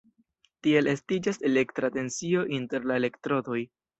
[0.67, 3.63] Tiel estiĝas elektra tensio inter la elektrodoj.